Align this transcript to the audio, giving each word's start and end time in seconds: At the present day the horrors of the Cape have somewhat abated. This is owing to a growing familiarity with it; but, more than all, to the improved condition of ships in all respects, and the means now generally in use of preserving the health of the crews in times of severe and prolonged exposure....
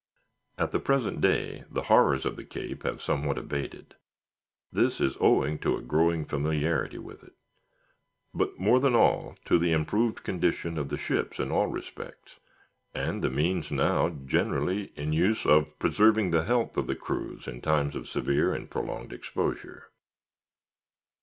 At 0.57 0.71
the 0.71 0.79
present 0.79 1.21
day 1.21 1.63
the 1.69 1.83
horrors 1.83 2.25
of 2.25 2.35
the 2.35 2.43
Cape 2.43 2.81
have 2.81 3.03
somewhat 3.03 3.37
abated. 3.37 3.97
This 4.71 4.99
is 4.99 5.15
owing 5.19 5.59
to 5.59 5.77
a 5.77 5.81
growing 5.83 6.25
familiarity 6.25 6.97
with 6.97 7.23
it; 7.23 7.33
but, 8.33 8.57
more 8.57 8.79
than 8.79 8.95
all, 8.95 9.35
to 9.45 9.59
the 9.59 9.71
improved 9.71 10.23
condition 10.23 10.79
of 10.79 10.91
ships 10.99 11.37
in 11.39 11.51
all 11.51 11.67
respects, 11.67 12.39
and 12.95 13.21
the 13.23 13.29
means 13.29 13.71
now 13.71 14.09
generally 14.09 14.85
in 14.95 15.13
use 15.13 15.45
of 15.45 15.77
preserving 15.77 16.31
the 16.31 16.45
health 16.45 16.77
of 16.77 16.87
the 16.87 16.95
crews 16.95 17.47
in 17.47 17.61
times 17.61 17.95
of 17.95 18.09
severe 18.09 18.55
and 18.55 18.71
prolonged 18.71 19.13
exposure.... 19.13 19.91